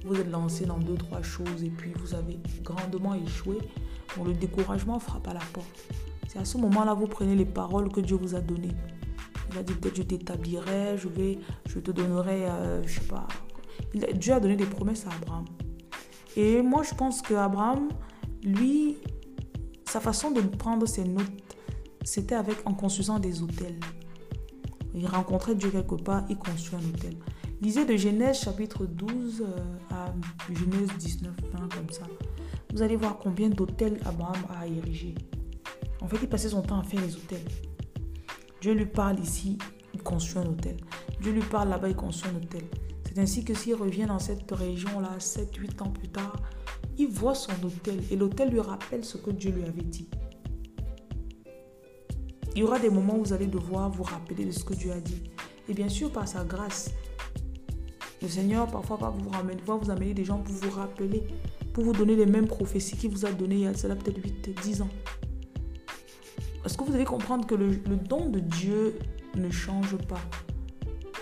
vous 0.04 0.20
êtes 0.20 0.30
lancé 0.30 0.66
dans 0.66 0.78
deux 0.78 0.98
trois 0.98 1.22
choses 1.22 1.64
et 1.64 1.70
puis 1.70 1.92
vous 1.96 2.14
avez 2.14 2.38
grandement 2.62 3.14
échoué. 3.14 3.56
Le 4.22 4.34
découragement 4.34 4.98
frappe 4.98 5.28
à 5.28 5.32
la 5.32 5.40
porte. 5.54 5.88
C'est 6.36 6.42
à 6.42 6.44
ce 6.44 6.58
moment-là 6.58 6.92
vous 6.92 7.06
prenez 7.06 7.34
les 7.34 7.46
paroles 7.46 7.90
que 7.90 8.00
Dieu 8.00 8.14
vous 8.14 8.34
a 8.34 8.40
données. 8.40 8.76
Il 9.50 9.56
a 9.56 9.62
dit 9.62 9.72
peut-être 9.72 9.96
je 9.96 10.02
t'établirai, 10.02 10.98
je 10.98 11.08
vais, 11.08 11.38
je 11.66 11.78
te 11.78 11.90
donnerai, 11.90 12.44
euh, 12.44 12.82
je 12.86 13.00
sais 13.00 13.06
pas. 13.06 13.26
Dieu 14.14 14.34
a 14.34 14.40
donné 14.40 14.54
des 14.54 14.66
promesses 14.66 15.06
à 15.06 15.14
Abraham. 15.14 15.46
Et 16.36 16.60
moi 16.60 16.82
je 16.82 16.94
pense 16.94 17.22
que 17.22 17.32
Abraham, 17.32 17.88
lui, 18.42 18.98
sa 19.86 19.98
façon 19.98 20.30
de 20.30 20.42
prendre 20.42 20.84
ses 20.84 21.04
notes, 21.04 21.24
c'était 22.04 22.34
avec 22.34 22.58
en 22.66 22.74
construisant 22.74 23.18
des 23.18 23.42
hôtels. 23.42 23.80
Il 24.94 25.06
rencontrait 25.06 25.54
Dieu 25.54 25.70
quelque 25.70 25.94
part, 25.94 26.26
il 26.28 26.36
construit 26.36 26.78
un 26.78 26.86
hôtel. 26.86 27.16
Lisez 27.62 27.86
de 27.86 27.96
Genèse 27.96 28.40
chapitre 28.40 28.84
12 28.84 29.40
euh, 29.40 29.56
à 29.90 30.12
Genèse 30.52 30.90
19, 30.98 31.32
20 31.54 31.74
comme 31.74 31.90
ça. 31.90 32.02
Vous 32.74 32.82
allez 32.82 32.96
voir 32.96 33.16
combien 33.16 33.48
d'hôtels 33.48 33.98
Abraham 34.04 34.44
a 34.50 34.66
érigé. 34.66 35.14
En 36.06 36.08
fait, 36.08 36.18
il 36.22 36.28
passait 36.28 36.50
son 36.50 36.62
temps 36.62 36.78
à 36.78 36.84
faire 36.84 37.00
les 37.00 37.16
hôtels. 37.16 37.48
Dieu 38.60 38.74
lui 38.74 38.86
parle 38.86 39.18
ici, 39.18 39.58
il 39.92 40.00
construit 40.00 40.38
un 40.38 40.46
hôtel. 40.46 40.76
Dieu 41.20 41.32
lui 41.32 41.42
parle 41.42 41.68
là-bas, 41.68 41.88
il 41.88 41.96
construit 41.96 42.30
un 42.32 42.36
hôtel. 42.36 42.62
C'est 43.02 43.18
ainsi 43.18 43.44
que 43.44 43.54
s'il 43.54 43.74
revient 43.74 44.06
dans 44.06 44.20
cette 44.20 44.48
région-là, 44.48 45.18
7, 45.18 45.56
8 45.56 45.82
ans 45.82 45.90
plus 45.90 46.06
tard, 46.06 46.36
il 46.96 47.08
voit 47.08 47.34
son 47.34 47.50
hôtel 47.64 47.98
et 48.08 48.14
l'hôtel 48.14 48.50
lui 48.50 48.60
rappelle 48.60 49.04
ce 49.04 49.16
que 49.16 49.32
Dieu 49.32 49.50
lui 49.50 49.64
avait 49.64 49.82
dit. 49.82 50.08
Il 52.54 52.60
y 52.60 52.62
aura 52.62 52.78
des 52.78 52.88
moments 52.88 53.16
où 53.16 53.24
vous 53.24 53.32
allez 53.32 53.48
devoir 53.48 53.90
vous 53.90 54.04
rappeler 54.04 54.44
de 54.44 54.52
ce 54.52 54.62
que 54.62 54.74
Dieu 54.74 54.92
a 54.92 55.00
dit. 55.00 55.24
Et 55.68 55.74
bien 55.74 55.88
sûr, 55.88 56.12
par 56.12 56.28
sa 56.28 56.44
grâce, 56.44 56.92
le 58.22 58.28
Seigneur 58.28 58.68
parfois 58.68 58.96
va 58.96 59.10
vous, 59.10 59.28
ramener, 59.28 59.60
va 59.66 59.74
vous 59.74 59.90
amener 59.90 60.14
des 60.14 60.24
gens 60.24 60.38
pour 60.38 60.54
vous 60.54 60.70
rappeler, 60.70 61.24
pour 61.72 61.82
vous 61.82 61.92
donner 61.92 62.14
les 62.14 62.26
mêmes 62.26 62.46
prophéties 62.46 62.96
qu'il 62.96 63.10
vous 63.10 63.26
a 63.26 63.32
données 63.32 63.56
il 63.56 63.62
y 63.62 63.66
a 63.66 63.72
peut-être 63.72 64.22
8, 64.22 64.50
10 64.62 64.82
ans. 64.82 64.88
Est-ce 66.66 66.76
que 66.76 66.82
vous 66.82 66.92
devez 66.92 67.04
comprendre 67.04 67.46
que 67.46 67.54
le, 67.54 67.76
don 67.96 68.28
de 68.28 68.40
Dieu 68.40 68.98
ne 69.36 69.50
change 69.50 69.96
pas? 69.98 70.18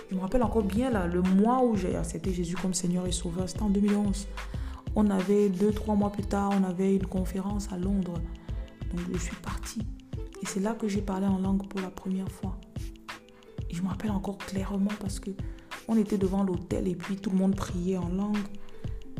Je 0.09 0.15
me 0.15 0.19
rappelle 0.19 0.41
encore 0.41 0.63
bien 0.63 0.89
là, 0.89 1.05
le 1.05 1.21
mois 1.21 1.63
où 1.63 1.75
j'ai 1.75 1.95
accepté 1.95 2.33
Jésus 2.33 2.55
comme 2.55 2.73
Seigneur 2.73 3.05
et 3.05 3.11
Sauveur, 3.11 3.47
c'était 3.47 3.61
en 3.61 3.69
2011. 3.69 4.27
On 4.95 5.07
avait 5.11 5.49
deux, 5.49 5.71
trois 5.71 5.93
mois 5.93 6.11
plus 6.11 6.23
tard, 6.23 6.49
on 6.59 6.63
avait 6.63 6.95
une 6.95 7.05
conférence 7.05 7.71
à 7.71 7.77
Londres. 7.77 8.15
Donc 8.89 9.01
je 9.13 9.19
suis 9.19 9.35
partie. 9.35 9.83
Et 10.41 10.47
c'est 10.47 10.61
là 10.61 10.73
que 10.73 10.87
j'ai 10.87 11.03
parlé 11.03 11.27
en 11.27 11.37
langue 11.37 11.67
pour 11.67 11.79
la 11.79 11.91
première 11.91 12.31
fois. 12.31 12.57
Je 13.71 13.83
me 13.83 13.87
rappelle 13.87 14.11
encore 14.11 14.39
clairement 14.39 14.93
parce 14.99 15.19
que 15.19 15.29
on 15.87 15.95
était 15.95 16.17
devant 16.17 16.41
l'hôtel 16.41 16.87
et 16.87 16.95
puis 16.95 17.17
tout 17.17 17.29
le 17.29 17.37
monde 17.37 17.55
priait 17.55 17.97
en 17.97 18.09
langue. 18.09 18.37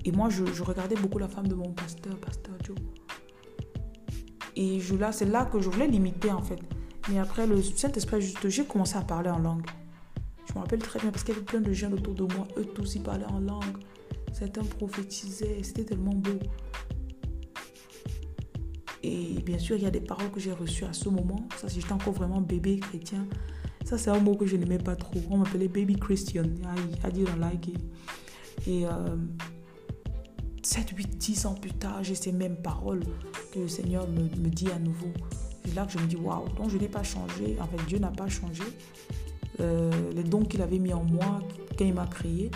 Et 0.05 0.11
moi, 0.11 0.29
je 0.29 0.63
regardais 0.63 0.95
beaucoup 0.95 1.19
la 1.19 1.27
femme 1.27 1.47
de 1.47 1.53
mon 1.53 1.71
pasteur, 1.71 2.17
pasteur 2.17 2.55
Joe. 2.63 2.77
Et 4.55 4.79
je, 4.79 4.95
là, 4.95 5.11
c'est 5.11 5.25
là 5.25 5.45
que 5.45 5.59
je 5.59 5.69
voulais 5.69 5.87
limiter 5.87 6.31
en 6.31 6.41
fait. 6.41 6.59
Mais 7.09 7.19
après, 7.19 7.45
le 7.45 7.61
Saint-Esprit, 7.61 8.21
juste, 8.21 8.47
j'ai 8.49 8.65
commencé 8.65 8.97
à 8.97 9.01
parler 9.01 9.29
en 9.29 9.39
langue. 9.39 9.65
Je 10.47 10.53
me 10.53 10.59
rappelle 10.59 10.79
très 10.79 10.99
bien 10.99 11.11
parce 11.11 11.23
qu'il 11.23 11.33
y 11.33 11.37
avait 11.37 11.45
plein 11.45 11.61
de 11.61 11.73
jeunes 11.73 11.93
autour 11.93 12.15
de 12.15 12.23
moi. 12.33 12.47
Eux 12.57 12.65
tous, 12.65 12.95
ils 12.95 13.01
parlaient 13.03 13.25
en 13.25 13.39
langue. 13.39 13.77
Certains 14.33 14.63
prophétisaient. 14.63 15.61
C'était 15.63 15.83
tellement 15.83 16.13
beau. 16.13 16.39
Et 19.03 19.39
bien 19.45 19.59
sûr, 19.59 19.75
il 19.75 19.83
y 19.83 19.85
a 19.85 19.91
des 19.91 19.99
paroles 20.01 20.31
que 20.31 20.39
j'ai 20.39 20.53
reçues 20.53 20.85
à 20.85 20.93
ce 20.93 21.09
moment. 21.09 21.47
Ça, 21.57 21.67
j'étais 21.67 21.91
encore 21.91 22.13
vraiment 22.13 22.41
bébé 22.41 22.79
chrétien. 22.79 23.27
Ça, 23.83 23.99
c'est 23.99 24.09
un 24.09 24.19
mot 24.19 24.35
que 24.35 24.47
je 24.47 24.55
n'aimais 24.55 24.79
pas 24.79 24.95
trop. 24.95 25.19
On 25.29 25.37
m'appelait 25.37 25.67
baby 25.67 25.95
Christian. 25.95 26.45
I, 26.45 27.07
I 27.07 27.11
didn't 27.11 27.39
like 27.39 27.67
it. 27.67 27.79
Et 28.65 28.87
euh, 28.87 29.15
7, 30.65 30.89
8, 30.97 31.17
10 31.17 31.45
ans 31.45 31.53
plus 31.53 31.71
tard, 31.73 32.03
j'ai 32.03 32.15
ces 32.15 32.31
mêmes 32.31 32.55
paroles 32.55 33.03
que 33.53 33.59
le 33.59 33.67
Seigneur 33.67 34.07
me, 34.07 34.23
me 34.23 34.49
dit 34.49 34.69
à 34.71 34.79
nouveau. 34.79 35.11
C'est 35.63 35.75
là 35.75 35.85
que 35.85 35.91
je 35.91 35.99
me 35.99 36.07
dis, 36.07 36.15
waouh, 36.15 36.49
donc 36.57 36.71
je 36.71 36.77
n'ai 36.77 36.87
pas 36.87 37.03
changé. 37.03 37.55
En 37.61 37.67
fait, 37.67 37.85
Dieu 37.87 37.99
n'a 37.99 38.09
pas 38.09 38.27
changé. 38.27 38.63
Euh, 39.59 39.91
les 40.15 40.23
dons 40.23 40.43
qu'il 40.43 40.63
avait 40.63 40.79
mis 40.79 40.91
en 40.91 41.03
moi 41.03 41.39
quand 41.77 41.85
il 41.85 41.93
m'a 41.93 42.07
créé, 42.07 42.49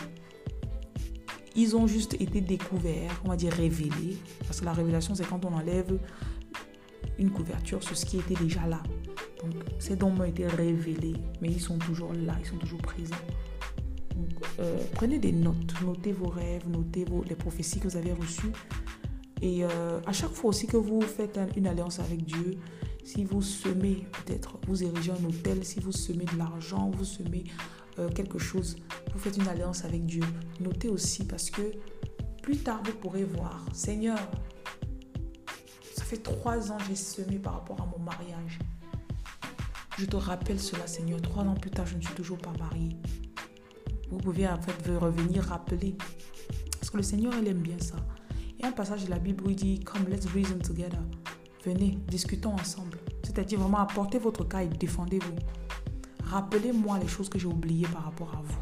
ils 1.56 1.76
ont 1.76 1.86
juste 1.86 2.16
été 2.20 2.42
découverts, 2.42 3.22
on 3.26 3.30
va 3.30 3.36
dire 3.36 3.54
révélés. 3.54 4.18
Parce 4.48 4.60
que 4.60 4.66
la 4.66 4.74
révélation, 4.74 5.14
c'est 5.14 5.28
quand 5.28 5.46
on 5.46 5.54
enlève 5.54 6.00
une 7.20 7.30
couverture 7.30 7.84
sur 7.84 7.96
ce 7.96 8.08
qui 8.08 8.18
était 8.18 8.36
déjà 8.36 8.66
là. 8.66 8.82
Donc, 9.44 9.54
ces 9.78 9.96
dons 9.96 10.10
m'ont 10.10 10.24
été 10.24 10.48
révélés, 10.48 11.16
mais 11.42 11.50
ils 11.50 11.62
sont 11.62 11.78
toujours 11.78 12.14
là, 12.14 12.36
ils 12.40 12.48
sont 12.48 12.58
toujours 12.58 12.82
présents. 12.82 13.16
Euh, 14.60 14.78
prenez 14.94 15.20
des 15.20 15.32
notes, 15.32 15.74
notez 15.84 16.12
vos 16.12 16.30
rêves, 16.30 16.68
notez 16.70 17.06
les 17.28 17.36
prophéties 17.36 17.80
que 17.80 17.88
vous 17.88 17.98
avez 17.98 18.14
reçues. 18.14 18.52
Et 19.42 19.64
euh, 19.64 20.00
à 20.06 20.14
chaque 20.14 20.32
fois 20.32 20.50
aussi 20.50 20.68
que 20.68 20.78
vous 20.78 21.02
faites 21.02 21.40
une 21.56 21.68
alliance 21.68 22.00
avec 22.00 22.24
Dieu, 22.26 22.58
si 23.04 23.24
vous 23.24 23.42
semez, 23.42 24.06
peut-être 24.26 24.60
vous 24.68 24.84
érigez 24.84 25.12
un 25.12 25.24
hôtel, 25.26 25.64
si 25.64 25.80
vous 25.80 25.92
semez 25.92 26.26
de 26.26 26.38
l'argent, 26.38 26.92
vous 26.96 27.06
semez 27.06 27.46
euh, 27.98 28.10
quelque 28.10 28.38
chose, 28.38 28.76
vous 29.14 29.20
faites 29.20 29.38
une 29.38 29.48
alliance 29.48 29.86
avec 29.86 30.06
Dieu. 30.06 30.24
Notez 30.60 30.90
aussi 30.90 31.26
parce 31.26 31.50
que 31.50 31.72
plus 32.44 32.58
tard 32.58 32.82
vous 32.86 32.94
pourrez 32.94 33.24
voir, 33.24 33.66
Seigneur, 33.74 34.20
ça 35.96 36.04
fait 36.04 36.18
trois 36.18 36.72
ans 36.72 36.78
que 36.78 36.86
j'ai 36.90 36.96
semé 36.96 37.40
par 37.40 37.54
rapport 37.54 37.82
à 37.82 37.86
mon 37.86 38.04
mariage. 38.04 38.60
Je 39.98 40.06
te 40.06 40.16
rappelle 40.16 40.60
cela, 40.60 40.88
Seigneur. 40.88 41.22
Trois 41.22 41.44
ans 41.44 41.56
plus 41.56 41.72
tard, 41.72 41.86
je 41.86 41.96
ne 41.96 42.02
suis 42.02 42.14
toujours 42.14 42.38
pas 42.38 42.54
mariée. 42.58 42.96
Vous 44.10 44.18
pouvez 44.18 44.48
en 44.48 44.60
fait 44.62 44.92
revenir 44.98 45.44
rappeler. 45.44 45.96
Parce 46.80 46.90
que 46.90 46.98
le 46.98 47.04
Seigneur, 47.04 47.34
il 47.42 47.48
aime 47.48 47.62
bien 47.62 47.80
ça. 47.80 47.96
Il 48.58 48.64
y 48.64 48.66
a 48.66 48.70
un 48.70 48.74
passage 48.74 49.06
de 49.06 49.10
la 49.10 49.20
Bible 49.20 49.46
où 49.46 49.50
il 49.50 49.56
dit 49.56 49.80
Come, 49.80 50.08
let's 50.10 50.26
reason 50.28 50.58
together. 50.60 51.00
Venez, 51.66 51.98
discutons 52.08 52.54
ensemble. 52.54 52.98
C'est-à-dire 53.24 53.60
vraiment 53.60 53.80
apportez 53.80 54.18
votre 54.18 54.48
cas 54.48 54.64
et 54.64 54.68
défendez-vous. 54.68 55.36
Rappelez-moi 56.24 57.00
les 57.00 57.08
choses 57.08 57.30
que 57.30 57.40
j'ai 57.40 57.48
oubliées 57.48 57.88
par 57.88 58.06
rapport 58.06 58.34
à 58.36 58.42
vous. 58.42 58.60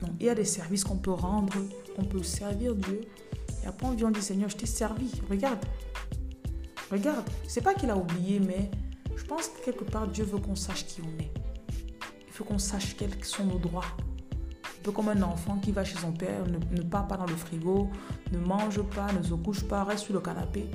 Donc, 0.00 0.10
il 0.20 0.26
y 0.26 0.28
a 0.28 0.34
des 0.34 0.44
services 0.44 0.84
qu'on 0.84 0.96
peut 0.96 1.12
rendre, 1.12 1.54
on 1.96 2.04
peut 2.04 2.22
servir 2.22 2.74
Dieu. 2.74 3.02
Et 3.62 3.66
après, 3.66 3.86
on 3.86 3.92
vient, 3.92 4.10
dit 4.10 4.20
Seigneur, 4.20 4.48
je 4.48 4.56
t'ai 4.56 4.66
servi. 4.66 5.10
Regarde. 5.30 5.64
Regarde. 6.90 7.24
C'est 7.46 7.62
pas 7.62 7.74
qu'il 7.74 7.90
a 7.90 7.96
oublié, 7.96 8.40
mais 8.40 8.70
je 9.16 9.24
pense 9.24 9.48
que 9.48 9.64
quelque 9.64 9.84
part, 9.84 10.08
Dieu 10.08 10.24
veut 10.24 10.38
qu'on 10.38 10.56
sache 10.56 10.86
qui 10.86 11.00
on 11.02 11.22
est. 11.22 11.41
Il 12.32 12.36
faut 12.36 12.44
qu'on 12.44 12.58
sache 12.58 12.96
quels 12.96 13.22
sont 13.22 13.44
nos 13.44 13.58
droits. 13.58 13.84
Un 14.64 14.82
peu 14.82 14.90
comme 14.90 15.10
un 15.10 15.20
enfant 15.20 15.58
qui 15.58 15.70
va 15.70 15.84
chez 15.84 15.98
son 15.98 16.12
père, 16.12 16.46
ne, 16.46 16.56
ne 16.74 16.82
part 16.82 17.06
pas 17.06 17.18
dans 17.18 17.26
le 17.26 17.36
frigo, 17.36 17.90
ne 18.32 18.38
mange 18.38 18.80
pas, 18.82 19.12
ne 19.12 19.22
se 19.22 19.34
couche 19.34 19.62
pas, 19.64 19.84
reste 19.84 20.04
sur 20.04 20.14
le 20.14 20.20
canapé, 20.20 20.66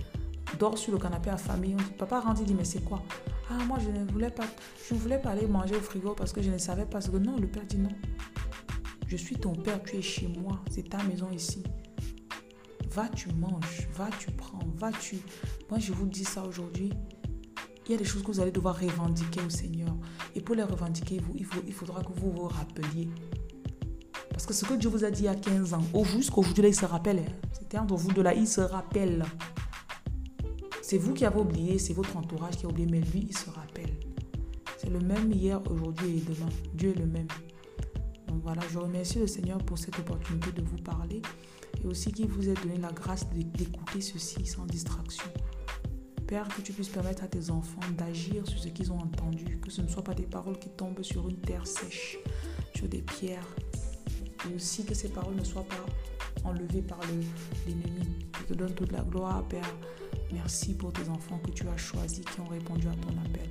dort 0.60 0.78
sur 0.78 0.94
le 0.94 1.00
canapé 1.00 1.32
affamé. 1.32 1.74
On 1.74 1.78
dit, 1.78 1.94
papa 1.98 2.20
rentre, 2.20 2.42
il 2.42 2.46
dit, 2.46 2.54
mais 2.54 2.64
c'est 2.64 2.84
quoi? 2.84 3.02
Ah, 3.50 3.58
moi, 3.66 3.80
je 3.80 3.90
ne 3.90 4.06
voulais 4.12 4.30
pas, 4.30 4.44
je 4.88 4.94
voulais 4.94 5.18
pas 5.18 5.32
aller 5.32 5.48
manger 5.48 5.76
au 5.76 5.82
frigo 5.82 6.14
parce 6.14 6.32
que 6.32 6.44
je 6.44 6.52
ne 6.52 6.60
savais 6.60 6.86
pas. 6.86 7.00
Que 7.02 7.18
non, 7.18 7.38
le 7.38 7.48
père 7.48 7.66
dit 7.66 7.80
non. 7.80 7.90
Je 9.08 9.18
suis 9.18 9.36
ton 9.36 9.54
père, 9.54 9.82
tu 9.82 9.96
es 9.96 10.02
chez 10.04 10.28
moi, 10.28 10.60
c'est 10.70 10.88
ta 10.88 11.02
maison 11.06 11.32
ici. 11.32 11.64
Va, 12.92 13.10
tu 13.10 13.30
manges, 13.30 13.88
va, 13.94 14.10
tu 14.20 14.30
prends, 14.30 14.60
va, 14.76 14.92
tu. 14.92 15.18
Moi, 15.72 15.80
je 15.80 15.92
vous 15.92 16.06
dis 16.06 16.24
ça 16.24 16.44
aujourd'hui 16.44 16.92
il 17.88 17.92
y 17.94 17.96
a 17.96 17.98
des 17.98 18.06
choses 18.06 18.22
que 18.22 18.28
vous 18.28 18.40
allez 18.40 18.52
devoir 18.52 18.80
revendiquer 18.80 19.40
au 19.46 19.50
Seigneur. 19.50 19.96
Et 20.36 20.42
pour 20.42 20.56
les 20.56 20.64
revendiquer, 20.64 21.20
vous, 21.20 21.34
il, 21.36 21.46
faut, 21.46 21.62
il 21.66 21.74
faudra 21.74 22.04
que 22.04 22.12
vous 22.14 22.32
vous 22.32 22.48
rappeliez. 22.48 23.10
Parce 24.30 24.46
que 24.46 24.54
ce 24.54 24.66
que 24.66 24.74
Dieu 24.74 24.90
vous 24.90 25.04
a 25.04 25.12
dit 25.12 25.22
il 25.22 25.26
y 25.26 25.30
a 25.30 25.36
15 25.36 25.74
ans, 25.74 25.84
jusqu'aujourd'hui, 26.04 26.64
là, 26.64 26.70
il 26.70 26.76
se 26.76 26.86
rappelle. 26.86 27.24
C'était 27.54 27.78
entre 27.78 27.96
vous 27.96 28.12
de 28.12 28.22
là, 28.22 28.34
il 28.34 28.48
se 28.48 28.62
rappelle. 28.62 29.24
C'est 30.82 30.98
vous 30.98 31.14
qui 31.14 31.26
avez 31.26 31.40
oublié, 31.40 31.80
c'est 31.80 31.94
votre 31.94 32.16
entourage 32.16 32.58
qui 32.58 32.66
a 32.66 32.70
oublié, 32.70 32.88
mais 32.90 33.00
lui, 33.00 33.28
il 33.30 33.38
se 33.38 33.50
rappelle. 33.50 33.94
C'est 34.78 34.90
le 34.90 35.00
même 35.00 35.32
hier, 35.32 35.62
aujourd'hui 35.70 36.18
et 36.18 36.22
demain. 36.22 36.50
Dieu 36.74 36.92
est 36.92 37.00
le 37.00 37.08
même. 37.08 37.28
Donc 38.28 38.42
voilà, 38.44 38.62
je 38.72 38.78
remercie 38.78 39.20
le 39.20 39.28
Seigneur 39.28 39.58
pour 39.60 39.78
cette 39.78 39.98
opportunité 39.98 40.52
de 40.52 40.62
vous 40.62 40.78
parler 40.78 41.22
et 41.84 41.88
aussi 41.88 42.12
qu'il 42.12 42.28
vous 42.28 42.50
ait 42.50 42.54
donné 42.54 42.78
la 42.78 42.92
grâce 42.92 43.28
d'écouter 43.30 44.02
ceci 44.02 44.46
sans 44.46 44.66
distraction. 44.66 45.26
Père, 46.28 46.48
que 46.50 46.62
tu 46.62 46.74
puisses 46.74 46.90
permettre 46.90 47.24
à 47.24 47.28
tes 47.28 47.50
enfants 47.52 47.80
d'agir 47.98 48.46
sur 48.46 48.60
ce 48.60 48.68
qu'ils 48.68 48.92
ont 48.92 49.00
entendu, 49.00 49.60
que 49.62 49.72
ce 49.72 49.82
ne 49.82 49.88
soient 49.88 50.04
pas 50.04 50.14
des 50.14 50.26
paroles 50.26 50.60
qui 50.60 50.68
tombent 50.68 51.02
sur 51.02 51.30
une 51.30 51.38
terre 51.38 51.66
sèche, 51.66 52.18
sur 52.76 52.90
des 52.90 53.02
pierres, 53.02 53.48
et 54.50 54.54
aussi 54.54 54.84
que 54.84 54.94
ces 54.94 55.08
paroles 55.08 55.36
ne 55.36 55.44
soient 55.46 55.64
pas 55.64 55.86
enlevées 56.44 56.82
par 56.82 57.00
l'ennemi. 57.66 58.28
Je 58.42 58.46
te 58.46 58.54
donne 58.54 58.74
toute 58.74 58.92
la 58.92 59.04
gloire, 59.04 59.48
Père. 59.48 59.74
Merci 60.34 60.74
pour 60.74 60.92
tes 60.92 61.08
enfants 61.08 61.40
que 61.40 61.52
tu 61.52 61.66
as 61.70 61.78
choisis, 61.78 62.26
qui 62.26 62.42
ont 62.42 62.48
répondu 62.48 62.88
à 62.90 62.96
ton 62.96 63.18
appel. 63.26 63.50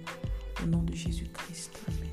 Au 0.63 0.67
nom 0.67 0.83
de 0.83 0.95
Jésus-Christ. 0.95 1.81
Amen. 1.89 2.06